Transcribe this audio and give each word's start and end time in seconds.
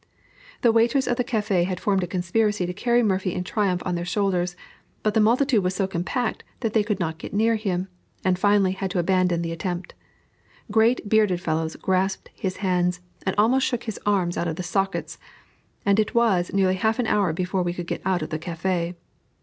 The 0.63 0.71
waiters 0.71 1.07
of 1.07 1.17
the 1.17 1.23
Café 1.23 1.63
had 1.65 1.79
formed 1.79 2.01
a 2.03 2.07
conspiracy 2.07 2.65
to 2.65 2.73
carry 2.73 3.03
Morphy 3.03 3.35
in 3.35 3.43
triumph 3.43 3.83
on 3.85 3.93
their 3.93 4.03
shoulders, 4.03 4.55
but 5.03 5.13
the 5.13 5.19
multitude 5.19 5.61
was 5.63 5.75
so 5.75 5.85
compact, 5.85 6.43
they 6.61 6.81
could 6.81 6.99
not 6.99 7.19
get 7.19 7.35
near 7.35 7.55
him, 7.55 7.87
and 8.25 8.39
finally, 8.39 8.71
had 8.71 8.89
to 8.89 8.97
abandon 8.97 9.43
the 9.43 9.51
attempt. 9.51 9.93
Great 10.71 11.07
bearded 11.07 11.39
fellows 11.39 11.75
grasped 11.75 12.31
his 12.33 12.57
hands, 12.65 12.99
and 13.27 13.35
almost 13.37 13.67
shook 13.67 13.83
his 13.83 13.99
arms 14.03 14.39
out 14.39 14.47
of 14.47 14.55
the 14.55 14.63
sockets, 14.63 15.19
and 15.85 15.99
it 15.99 16.15
was 16.15 16.51
nearly 16.51 16.77
half 16.77 16.97
an 16.97 17.05
hour 17.05 17.31
before 17.31 17.61
we 17.61 17.71
could 17.71 17.85
get 17.85 18.01
out 18.03 18.23
of 18.23 18.31
the 18.31 18.39
Café. 18.39 18.95